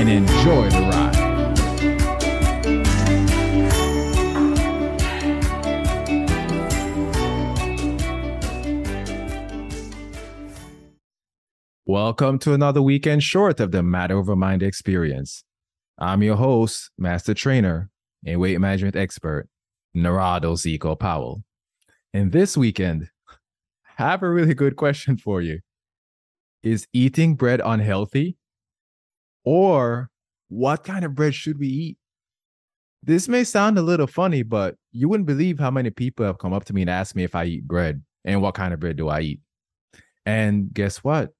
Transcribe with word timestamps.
and 0.00 0.08
enjoy 0.08 0.70
the 0.70 0.80
ride. 0.80 1.16
Welcome 11.84 12.38
to 12.38 12.54
another 12.54 12.80
weekend 12.80 13.22
short 13.22 13.60
of 13.60 13.72
the 13.72 13.82
Matter 13.82 14.16
Over 14.16 14.34
Mind 14.34 14.62
experience. 14.62 15.44
I'm 15.98 16.22
your 16.22 16.36
host, 16.36 16.90
master 16.96 17.34
trainer, 17.34 17.90
and 18.24 18.40
weight 18.40 18.58
management 18.58 18.96
expert, 18.96 19.50
Narado 19.94 20.56
Zeco 20.56 20.98
Powell. 20.98 21.42
And 22.14 22.32
this 22.32 22.56
weekend, 22.56 23.10
I 23.98 24.02
have 24.02 24.22
a 24.22 24.30
really 24.30 24.54
good 24.54 24.76
question 24.76 25.18
for 25.18 25.42
you. 25.42 25.60
Is 26.62 26.86
eating 26.94 27.34
bread 27.34 27.60
unhealthy? 27.62 28.38
Or 29.44 30.10
what 30.48 30.84
kind 30.84 31.04
of 31.04 31.14
bread 31.14 31.34
should 31.34 31.58
we 31.58 31.68
eat? 31.68 31.98
This 33.02 33.28
may 33.28 33.44
sound 33.44 33.78
a 33.78 33.82
little 33.82 34.06
funny, 34.06 34.42
but 34.42 34.76
you 34.92 35.08
wouldn't 35.08 35.26
believe 35.26 35.58
how 35.58 35.70
many 35.70 35.90
people 35.90 36.26
have 36.26 36.38
come 36.38 36.52
up 36.52 36.64
to 36.66 36.74
me 36.74 36.82
and 36.82 36.90
asked 36.90 37.16
me 37.16 37.24
if 37.24 37.34
I 37.34 37.44
eat 37.44 37.66
bread 37.66 38.02
and 38.24 38.42
what 38.42 38.54
kind 38.54 38.74
of 38.74 38.80
bread 38.80 38.96
do 38.96 39.08
I 39.08 39.20
eat. 39.20 39.40
And 40.26 40.72
guess 40.72 40.98
what? 40.98 41.30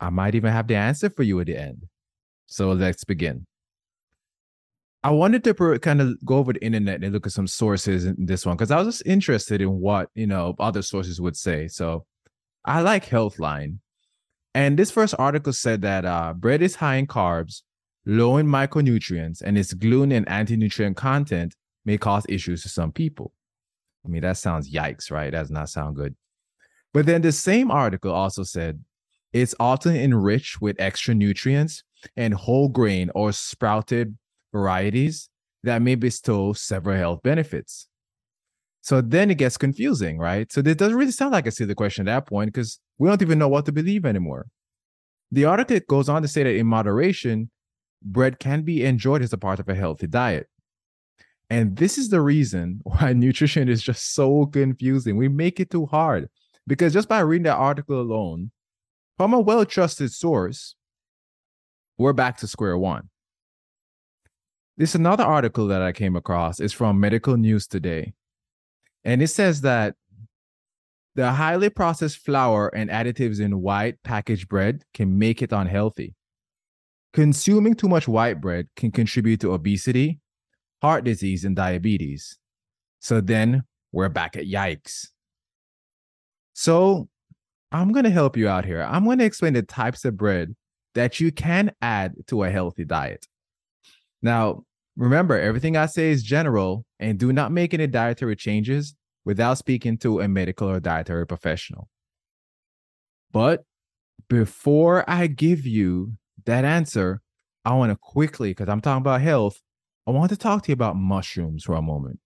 I 0.00 0.10
might 0.10 0.34
even 0.34 0.52
have 0.52 0.66
the 0.66 0.74
answer 0.74 1.08
for 1.10 1.22
you 1.22 1.38
at 1.40 1.46
the 1.46 1.56
end. 1.56 1.84
So 2.46 2.72
let's 2.72 3.04
begin. 3.04 3.46
I 5.04 5.10
wanted 5.10 5.44
to 5.44 5.78
kind 5.78 6.00
of 6.00 6.24
go 6.24 6.38
over 6.38 6.54
the 6.54 6.64
internet 6.64 7.04
and 7.04 7.12
look 7.12 7.26
at 7.26 7.32
some 7.32 7.46
sources 7.46 8.06
in 8.06 8.26
this 8.26 8.44
one 8.46 8.56
because 8.56 8.70
I 8.70 8.78
was 8.78 8.96
just 8.96 9.06
interested 9.06 9.60
in 9.60 9.78
what 9.78 10.08
you 10.14 10.26
know 10.26 10.54
other 10.58 10.82
sources 10.82 11.20
would 11.20 11.36
say. 11.36 11.68
So 11.68 12.06
I 12.64 12.80
like 12.80 13.06
Healthline, 13.06 13.78
and 14.54 14.78
this 14.78 14.90
first 14.90 15.14
article 15.18 15.52
said 15.52 15.82
that 15.82 16.04
uh, 16.04 16.32
bread 16.32 16.62
is 16.62 16.76
high 16.76 16.96
in 16.96 17.06
carbs, 17.06 17.62
low 18.06 18.36
in 18.36 18.46
micronutrients, 18.46 19.42
and 19.42 19.58
its 19.58 19.74
gluten 19.74 20.12
and 20.12 20.28
anti-nutrient 20.28 20.96
content 20.96 21.54
may 21.84 21.98
cause 21.98 22.24
issues 22.28 22.62
to 22.62 22.68
some 22.68 22.92
people. 22.92 23.32
I 24.04 24.08
mean, 24.08 24.22
that 24.22 24.36
sounds 24.36 24.72
yikes, 24.72 25.10
right? 25.10 25.32
That 25.32 25.40
does 25.40 25.50
not 25.50 25.68
sound 25.68 25.96
good. 25.96 26.14
But 26.92 27.06
then 27.06 27.22
the 27.22 27.32
same 27.32 27.70
article 27.70 28.12
also 28.12 28.44
said 28.44 28.84
it's 29.32 29.54
often 29.58 29.96
enriched 29.96 30.60
with 30.60 30.76
extra 30.78 31.14
nutrients 31.14 31.82
and 32.16 32.32
whole 32.34 32.68
grain 32.68 33.10
or 33.14 33.32
sprouted 33.32 34.16
varieties 34.52 35.28
that 35.64 35.82
may 35.82 35.96
bestow 35.96 36.52
several 36.52 36.96
health 36.96 37.22
benefits. 37.22 37.88
So 38.82 39.00
then 39.00 39.30
it 39.30 39.38
gets 39.38 39.56
confusing, 39.56 40.18
right? 40.18 40.52
So 40.52 40.60
it 40.60 40.78
doesn't 40.78 40.96
really 40.96 41.10
sound 41.10 41.32
like 41.32 41.46
a 41.46 41.50
silly 41.50 41.74
question 41.74 42.06
at 42.06 42.12
that 42.12 42.28
point 42.28 42.52
because 42.52 42.78
we 42.98 43.08
don't 43.08 43.22
even 43.22 43.38
know 43.38 43.48
what 43.48 43.66
to 43.66 43.72
believe 43.72 44.06
anymore. 44.06 44.46
The 45.32 45.46
article 45.46 45.80
goes 45.88 46.08
on 46.08 46.22
to 46.22 46.28
say 46.28 46.44
that 46.44 46.54
in 46.54 46.66
moderation, 46.66 47.50
bread 48.02 48.38
can 48.38 48.62
be 48.62 48.84
enjoyed 48.84 49.22
as 49.22 49.32
a 49.32 49.38
part 49.38 49.58
of 49.58 49.68
a 49.68 49.74
healthy 49.74 50.06
diet. 50.06 50.48
And 51.50 51.76
this 51.76 51.98
is 51.98 52.08
the 52.08 52.20
reason 52.20 52.80
why 52.84 53.12
nutrition 53.12 53.68
is 53.68 53.82
just 53.82 54.14
so 54.14 54.46
confusing. 54.46 55.16
We 55.16 55.28
make 55.28 55.60
it 55.60 55.70
too 55.70 55.86
hard 55.86 56.28
because 56.66 56.92
just 56.92 57.08
by 57.08 57.20
reading 57.20 57.44
that 57.44 57.56
article 57.56 58.00
alone, 58.00 58.50
from 59.16 59.34
a 59.34 59.40
well 59.40 59.64
trusted 59.64 60.12
source, 60.12 60.74
we're 61.98 62.12
back 62.12 62.38
to 62.38 62.46
square 62.46 62.76
one. 62.76 63.10
This 64.76 64.96
another 64.96 65.22
article 65.22 65.68
that 65.68 65.82
I 65.82 65.92
came 65.92 66.16
across 66.16 66.58
is 66.58 66.72
from 66.72 66.98
Medical 66.98 67.36
News 67.36 67.68
Today. 67.68 68.14
And 69.04 69.22
it 69.22 69.28
says 69.28 69.60
that 69.60 69.94
the 71.14 71.32
highly 71.32 71.70
processed 71.70 72.18
flour 72.18 72.68
and 72.68 72.90
additives 72.90 73.40
in 73.40 73.60
white 73.60 74.02
packaged 74.02 74.48
bread 74.48 74.84
can 74.92 75.18
make 75.18 75.42
it 75.42 75.52
unhealthy. 75.52 76.14
Consuming 77.12 77.74
too 77.74 77.88
much 77.88 78.08
white 78.08 78.40
bread 78.40 78.66
can 78.74 78.90
contribute 78.90 79.40
to 79.40 79.52
obesity, 79.52 80.18
heart 80.82 81.04
disease, 81.04 81.44
and 81.44 81.54
diabetes. 81.54 82.38
So 82.98 83.20
then 83.20 83.62
we're 83.92 84.08
back 84.08 84.36
at 84.36 84.44
yikes. 84.44 85.08
So 86.54 87.08
I'm 87.70 87.92
going 87.92 88.04
to 88.04 88.10
help 88.10 88.36
you 88.36 88.48
out 88.48 88.64
here. 88.64 88.82
I'm 88.82 89.04
going 89.04 89.18
to 89.18 89.24
explain 89.24 89.52
the 89.52 89.62
types 89.62 90.04
of 90.04 90.16
bread 90.16 90.56
that 90.94 91.20
you 91.20 91.30
can 91.30 91.72
add 91.80 92.14
to 92.28 92.42
a 92.42 92.50
healthy 92.50 92.84
diet. 92.84 93.26
Now, 94.22 94.64
remember, 94.96 95.38
everything 95.38 95.76
I 95.76 95.86
say 95.86 96.10
is 96.10 96.22
general 96.22 96.84
and 96.98 97.18
do 97.18 97.32
not 97.32 97.52
make 97.52 97.74
any 97.74 97.86
dietary 97.86 98.36
changes 98.36 98.94
without 99.24 99.58
speaking 99.58 99.98
to 99.98 100.20
a 100.20 100.28
medical 100.28 100.68
or 100.68 100.80
dietary 100.80 101.26
professional. 101.26 101.88
But 103.32 103.64
before 104.28 105.08
I 105.08 105.26
give 105.26 105.66
you 105.66 106.14
that 106.44 106.64
answer, 106.64 107.20
I 107.64 107.74
want 107.74 107.90
to 107.90 107.98
quickly, 108.00 108.50
because 108.50 108.68
I'm 108.68 108.80
talking 108.80 109.02
about 109.02 109.20
health, 109.20 109.60
I 110.06 110.10
want 110.10 110.30
to 110.30 110.36
talk 110.36 110.64
to 110.64 110.68
you 110.70 110.74
about 110.74 110.96
mushrooms 110.96 111.64
for 111.64 111.74
a 111.74 111.82
moment. 111.82 112.20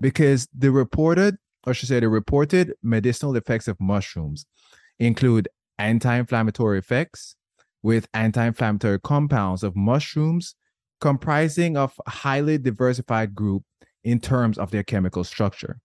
Because 0.00 0.46
the 0.56 0.70
reported, 0.70 1.36
or 1.66 1.70
I 1.70 1.72
should 1.72 1.88
say, 1.88 2.00
the 2.00 2.08
reported 2.08 2.72
medicinal 2.82 3.34
effects 3.36 3.68
of 3.68 3.80
mushrooms 3.80 4.46
include 4.98 5.48
anti 5.78 6.16
inflammatory 6.16 6.78
effects 6.78 7.36
with 7.82 8.08
anti 8.12 8.44
inflammatory 8.44 9.00
compounds 9.00 9.62
of 9.62 9.74
mushrooms 9.76 10.54
comprising 11.00 11.76
of 11.76 11.94
a 12.06 12.10
highly 12.10 12.58
diversified 12.58 13.34
group 13.34 13.62
in 14.02 14.20
terms 14.20 14.58
of 14.58 14.70
their 14.70 14.82
chemical 14.82 15.24
structure. 15.24 15.78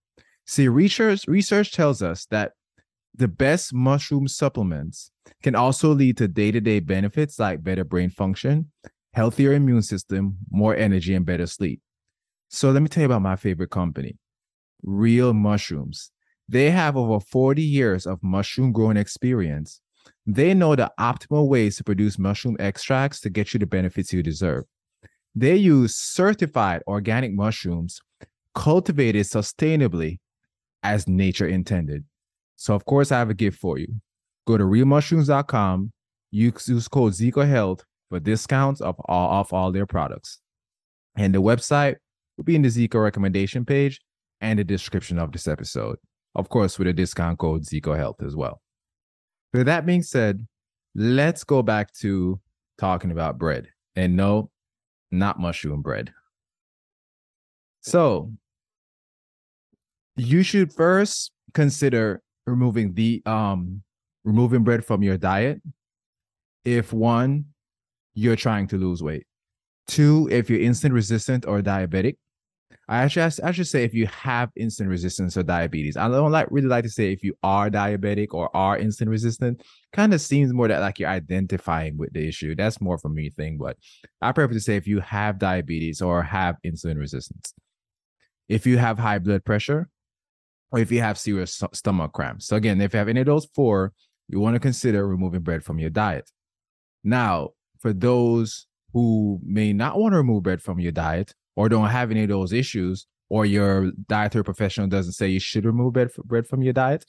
See, 0.50 0.68
research, 0.68 1.28
research 1.28 1.72
tells 1.74 2.02
us 2.02 2.26
that 2.32 2.54
the 3.14 3.28
best 3.28 3.72
mushroom 3.72 4.28
supplements 4.28 5.12
can 5.44 5.54
also 5.54 5.94
lead 5.94 6.18
to 6.18 6.28
day 6.28 6.50
to 6.50 6.60
day 6.60 6.80
benefits 6.80 7.38
like 7.38 7.64
better 7.64 7.84
brain 7.84 8.10
function, 8.10 8.72
healthier 9.14 9.54
immune 9.54 9.84
system, 9.84 10.40
more 10.50 10.76
energy, 10.76 11.14
and 11.14 11.24
better 11.24 11.46
sleep. 11.46 11.82
So, 12.48 12.72
let 12.72 12.82
me 12.82 12.88
tell 12.88 13.02
you 13.02 13.06
about 13.06 13.22
my 13.22 13.36
favorite 13.36 13.70
company, 13.70 14.18
Real 14.82 15.34
Mushrooms. 15.34 16.10
They 16.48 16.72
have 16.72 16.98
over 16.98 17.20
40 17.20 17.62
years 17.62 18.08
of 18.08 18.24
mushroom 18.24 18.72
growing 18.72 18.98
experience. 18.98 19.82
They 20.26 20.56
know 20.56 20.76
the 20.76 20.92
optimal 21.00 21.48
ways 21.48 21.78
to 21.78 21.84
produce 21.84 22.18
mushroom 22.18 22.58
extracts 22.60 23.20
to 23.20 23.30
get 23.30 23.54
you 23.54 23.60
the 23.60 23.68
benefits 23.68 24.12
you 24.12 24.24
deserve. 24.24 24.64
They 25.36 25.58
use 25.58 25.96
certified 25.96 26.82
organic 26.88 27.34
mushrooms 27.36 28.02
cultivated 28.56 29.28
sustainably 29.28 30.18
as 30.84 31.08
nature 31.08 31.48
intended. 31.48 32.04
So, 32.56 32.74
of 32.74 32.86
course, 32.86 33.12
I 33.12 33.20
have 33.20 33.30
a 33.30 33.34
gift 33.34 33.60
for 33.60 33.78
you. 33.78 33.88
Go 34.46 34.58
to 34.58 34.64
realmushrooms.com, 34.64 35.92
use, 36.32 36.88
code 36.88 37.14
Zeco 37.14 37.48
Health 37.48 37.84
for 38.10 38.20
discounts 38.20 38.82
of 38.82 38.96
all, 39.06 39.30
off 39.30 39.54
all 39.54 39.72
their 39.72 39.86
products. 39.86 40.40
And 41.16 41.34
the 41.34 41.42
website 41.42 41.96
will 42.38 42.44
be 42.44 42.56
in 42.56 42.62
the 42.62 42.70
Zeco 42.70 43.02
recommendation 43.02 43.66
page 43.66 44.00
and 44.42 44.60
the 44.60 44.64
description 44.64 45.20
of 45.20 45.32
this 45.32 45.48
episode. 45.48 45.98
Of 46.36 46.50
course, 46.50 46.78
with 46.78 46.88
a 46.88 46.94
discount 46.94 47.40
code 47.40 47.64
Zeco 47.64 47.96
Health 47.96 48.22
as 48.24 48.36
well. 48.36 48.62
With 49.54 49.66
that 49.66 49.86
being 49.86 50.04
said, 50.04 50.46
let's 50.96 51.44
go 51.44 51.62
back 51.62 51.94
to 52.00 52.40
talking 52.78 53.12
about 53.12 53.38
bread. 53.38 53.68
And 53.96 54.16
no, 54.16 54.52
not 55.12 55.40
mushroom 55.40 55.82
bread. 55.82 56.14
So, 57.82 58.32
you 60.20 60.44
should 60.44 60.74
first 60.74 61.32
consider 61.54 62.22
removing 62.46 62.94
the 62.94 63.22
um 63.26 63.82
removing 64.24 64.64
bread 64.64 64.86
from 64.86 65.02
your 65.02 65.18
diet 65.18 65.62
if 66.66 66.92
one 66.94 67.46
you're 68.14 68.36
trying 68.36 68.68
to 68.68 68.78
lose 68.78 69.02
weight. 69.02 69.26
Two 69.88 70.28
if 70.32 70.50
you're 70.50 70.60
insulin 70.60 70.94
resistant 70.94 71.46
or 71.46 71.62
diabetic. 71.62 72.18
I 72.88 73.04
actually 73.04 73.44
i 73.44 73.52
should 73.52 73.68
say 73.68 73.84
if 73.84 73.94
you 73.94 74.08
have 74.08 74.50
insulin 74.60 74.90
resistance 74.90 75.38
or 75.38 75.44
diabetes. 75.44 75.96
I 75.96 76.08
don't 76.08 76.32
like 76.32 76.48
really 76.50 76.68
like 76.68 76.84
to 76.84 76.90
say 76.90 77.12
if 77.12 77.24
you 77.24 77.36
are 77.44 77.70
diabetic 77.70 78.28
or 78.32 78.56
are 78.56 78.78
insulin 78.78 79.10
resistant. 79.10 79.64
Kind 79.94 80.14
of 80.14 80.22
seems 80.22 80.54
more 80.54 80.68
that 80.68 80.82
like 80.82 81.00
you're 81.00 81.10
identifying 81.10 81.98
with 81.98 82.14
the 82.14 82.28
issue. 82.28 82.56
That's 82.56 82.82
more 82.82 82.98
for 82.98 83.10
me 83.10 83.30
thing 83.30 83.58
but 83.58 83.78
i 84.22 84.32
prefer 84.32 84.54
to 84.54 84.60
say 84.60 84.76
if 84.76 84.88
you 84.88 85.00
have 85.00 85.40
diabetes 85.40 86.02
or 86.02 86.24
have 86.24 86.58
insulin 86.66 86.98
resistance. 86.98 87.54
If 88.48 88.66
you 88.66 88.78
have 88.80 88.98
high 88.98 89.20
blood 89.20 89.46
pressure 89.46 89.88
or 90.72 90.80
if 90.80 90.92
you 90.92 91.02
have 91.02 91.18
serious 91.18 91.62
stomach 91.74 92.14
cramps. 92.14 92.48
So 92.48 92.56
again, 92.56 92.80
if 92.82 92.94
you 92.94 93.00
have 93.00 93.10
any 93.10 93.22
of 93.22 93.26
those 93.26 93.48
four, 93.56 93.94
you 94.28 94.40
want 94.40 94.56
to 94.56 94.60
consider 94.60 95.08
removing 95.08 95.42
bread 95.42 95.64
from 95.64 95.80
your 95.80 95.90
diet. 95.90 96.30
Now, 97.04 97.50
for 97.80 97.94
those 97.94 98.68
who 98.94 99.40
may 99.44 99.74
not 99.74 99.98
want 100.00 100.14
to 100.14 100.18
remove 100.18 100.44
bread 100.44 100.62
from 100.62 100.80
your 100.80 100.92
diet 100.92 101.34
or 101.56 101.70
don't 101.70 101.90
have 101.90 102.12
any 102.12 102.24
of 102.24 102.30
those 102.30 102.54
issues, 102.54 103.08
or 103.30 103.46
your 103.46 103.92
dietary 104.08 104.44
professional 104.44 104.88
doesn't 104.88 105.14
say 105.14 105.28
you 105.28 105.40
should 105.40 105.66
remove 105.66 105.94
bread, 105.94 106.10
bread 106.26 106.48
from 106.48 106.64
your 106.64 106.74
diet, 106.74 107.06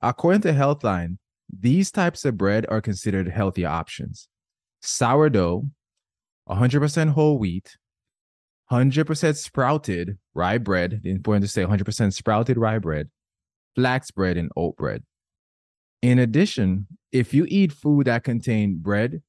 according 0.00 0.40
to 0.42 0.52
Healthline, 0.52 1.18
these 1.56 1.90
types 1.90 2.24
of 2.24 2.36
bread 2.36 2.66
are 2.68 2.80
considered 2.80 3.28
healthy 3.28 3.64
options. 3.64 4.28
Sourdough, 4.80 5.68
100% 6.48 7.10
whole 7.10 7.38
wheat, 7.38 7.76
100% 8.72 9.36
sprouted 9.36 10.18
rye 10.34 10.58
bread. 10.58 11.00
The 11.02 11.10
important 11.10 11.44
to 11.44 11.48
say 11.48 11.62
100% 11.62 12.14
sprouted 12.14 12.56
rye 12.56 12.78
bread, 12.78 13.10
flax 13.74 14.10
bread, 14.10 14.38
and 14.38 14.50
oat 14.56 14.76
bread. 14.76 15.02
In 16.00 16.18
addition, 16.18 16.86
if 17.12 17.34
you 17.34 17.44
eat 17.48 17.70
food 17.70 18.06
that 18.06 18.24
contain 18.24 18.78
bread, 18.80 19.22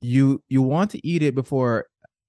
you 0.00 0.42
you 0.48 0.62
want 0.62 0.90
to 0.92 1.06
eat 1.06 1.22
it 1.22 1.34
before 1.34 1.86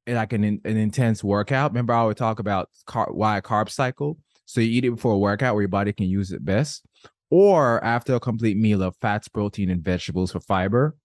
like 0.08 0.34
an 0.34 0.44
an 0.44 0.60
intense 0.64 1.24
workout. 1.24 1.72
Remember, 1.72 1.94
I 1.94 2.04
would 2.04 2.18
talk 2.18 2.40
about 2.40 2.70
car- 2.86 3.12
why 3.12 3.38
a 3.38 3.42
carb 3.42 3.70
cycle. 3.70 4.18
So 4.46 4.62
you 4.62 4.70
eat 4.70 4.86
it 4.86 4.92
before 4.92 5.14
a 5.14 5.18
workout 5.18 5.56
where 5.56 5.64
your 5.64 5.70
body 5.70 5.94
can 5.94 6.08
use 6.08 6.31
it 6.31 6.46
best, 6.46 6.86
or 7.31 7.84
after 7.84 8.14
a 8.14 8.20
complete 8.20 8.58
meal 8.58 8.84
of 8.84 8.96
fats, 8.98 9.28
protein, 9.28 9.70
and 9.70 9.81
vegetables 9.81 10.34
for 10.34 10.42
fiber, 10.42 10.96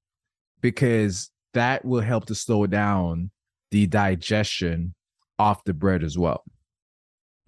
because 0.60 1.30
that 1.54 1.84
will 1.84 2.02
help 2.02 2.26
to 2.26 2.34
slow 2.34 2.66
down 2.66 3.30
the 3.70 3.86
digestion 3.86 4.94
off 5.40 5.64
the 5.64 5.72
bread 5.72 6.04
as 6.04 6.18
well. 6.18 6.44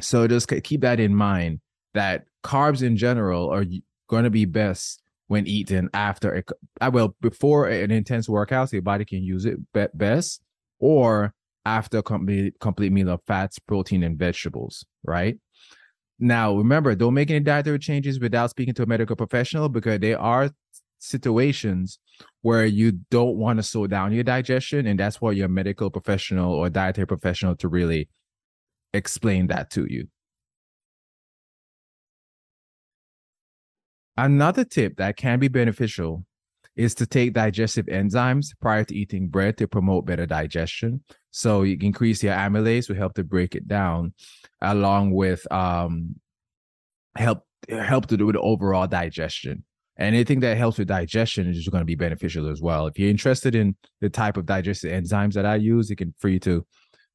So 0.00 0.26
just 0.26 0.48
keep 0.64 0.80
that 0.80 0.98
in 0.98 1.14
mind 1.14 1.60
that 1.92 2.24
carbs 2.42 2.82
in 2.82 2.96
general 2.96 3.50
are 3.50 3.66
going 4.08 4.24
to 4.24 4.30
be 4.30 4.46
best 4.46 5.02
when 5.28 5.46
eaten 5.46 5.90
after 5.94 6.34
a, 6.34 6.42
uh, 6.84 6.90
well 6.92 7.14
before 7.20 7.68
an 7.68 7.90
intense 7.90 8.28
workout 8.28 8.70
so 8.70 8.76
your 8.76 8.82
body 8.82 9.04
can 9.04 9.22
use 9.22 9.44
it 9.44 9.58
best 9.94 10.42
or 10.78 11.32
after 11.64 11.98
a 11.98 12.02
complete 12.02 12.54
complete 12.60 12.92
meal 12.92 13.08
of 13.08 13.20
fats 13.26 13.58
protein 13.60 14.02
and 14.02 14.18
vegetables 14.18 14.84
right 15.04 15.38
now 16.18 16.54
remember 16.54 16.94
don't 16.94 17.14
make 17.14 17.30
any 17.30 17.40
dietary 17.40 17.78
changes 17.78 18.18
without 18.18 18.50
speaking 18.50 18.74
to 18.74 18.82
a 18.82 18.86
medical 18.86 19.16
professional 19.16 19.68
because 19.68 20.00
there 20.00 20.20
are 20.20 20.50
situations 21.02 21.98
where 22.42 22.64
you 22.64 22.92
don't 23.10 23.36
want 23.36 23.58
to 23.58 23.62
slow 23.62 23.86
down 23.86 24.12
your 24.12 24.22
digestion 24.22 24.86
and 24.86 24.98
that's 24.98 25.20
why 25.20 25.32
your 25.32 25.48
medical 25.48 25.90
professional 25.90 26.52
or 26.52 26.70
dietary 26.70 27.06
professional 27.06 27.56
to 27.56 27.68
really 27.68 28.08
explain 28.94 29.48
that 29.48 29.70
to 29.70 29.86
you. 29.90 30.06
Another 34.16 34.64
tip 34.64 34.96
that 34.96 35.16
can 35.16 35.38
be 35.38 35.48
beneficial 35.48 36.24
is 36.76 36.94
to 36.94 37.06
take 37.06 37.32
digestive 37.32 37.86
enzymes 37.86 38.48
prior 38.60 38.84
to 38.84 38.94
eating 38.94 39.28
bread 39.28 39.56
to 39.58 39.66
promote 39.66 40.06
better 40.06 40.26
digestion. 40.26 41.02
So 41.30 41.62
you 41.62 41.76
can 41.76 41.86
increase 41.86 42.22
your 42.22 42.34
amylase 42.34 42.88
will 42.88 42.96
help 42.96 43.14
to 43.14 43.24
break 43.24 43.54
it 43.54 43.66
down 43.66 44.14
along 44.60 45.12
with 45.12 45.50
um 45.50 46.16
help 47.16 47.44
help 47.68 48.06
to 48.06 48.16
do 48.16 48.26
with 48.26 48.36
overall 48.36 48.86
digestion 48.86 49.64
anything 49.98 50.40
that 50.40 50.56
helps 50.56 50.78
with 50.78 50.88
digestion 50.88 51.48
is 51.48 51.68
going 51.68 51.82
to 51.82 51.86
be 51.86 51.94
beneficial 51.94 52.48
as 52.48 52.60
well. 52.60 52.86
If 52.86 52.98
you're 52.98 53.10
interested 53.10 53.54
in 53.54 53.76
the 54.00 54.08
type 54.08 54.36
of 54.36 54.46
digestive 54.46 54.92
enzymes 54.92 55.34
that 55.34 55.46
I 55.46 55.56
use, 55.56 55.90
you 55.90 55.96
can 55.96 56.14
free 56.18 56.38
to 56.40 56.66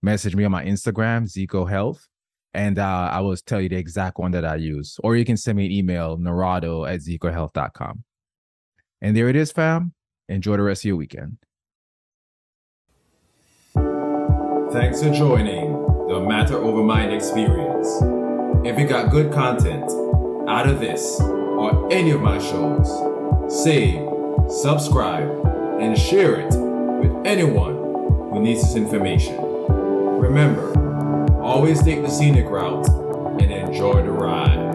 message 0.01 0.35
me 0.35 0.43
on 0.43 0.51
my 0.51 0.63
Instagram, 0.63 1.23
Zeco 1.23 1.69
Health, 1.69 2.07
and 2.53 2.79
uh, 2.79 3.09
I 3.11 3.19
will 3.21 3.35
tell 3.35 3.61
you 3.61 3.69
the 3.69 3.77
exact 3.77 4.19
one 4.19 4.31
that 4.31 4.45
I 4.45 4.55
use. 4.55 4.97
Or 5.03 5.15
you 5.15 5.25
can 5.25 5.37
send 5.37 5.57
me 5.57 5.65
an 5.65 5.71
email, 5.71 6.17
narado 6.17 6.91
at 6.91 7.01
zecohealth.com. 7.01 8.03
And 9.01 9.15
there 9.15 9.29
it 9.29 9.35
is, 9.35 9.51
fam. 9.51 9.93
Enjoy 10.29 10.57
the 10.57 10.63
rest 10.63 10.81
of 10.81 10.85
your 10.85 10.95
weekend. 10.95 11.37
Thanks 14.71 15.01
for 15.01 15.13
joining 15.13 15.71
the 16.07 16.19
Matter 16.19 16.57
Over 16.57 16.83
Mind 16.83 17.13
experience. 17.13 17.87
If 18.65 18.77
you 18.77 18.87
got 18.87 19.11
good 19.11 19.31
content 19.31 19.89
out 20.49 20.67
of 20.67 20.79
this, 20.79 21.19
or 21.57 21.91
any 21.91 22.11
of 22.11 22.21
my 22.21 22.37
shows, 22.37 22.87
save, 23.63 24.07
subscribe, 24.49 25.27
and 25.79 25.97
share 25.97 26.39
it 26.39 26.53
with 26.53 27.25
anyone 27.25 27.75
who 28.31 28.39
needs 28.41 28.61
this 28.61 28.75
information. 28.75 29.35
Remember, 30.19 30.71
always 31.41 31.81
take 31.83 32.01
the 32.01 32.09
scenic 32.09 32.45
route 32.45 32.87
and 33.41 33.51
enjoy 33.51 34.03
the 34.03 34.11
ride. 34.11 34.66